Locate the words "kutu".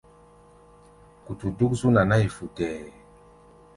1.25-1.47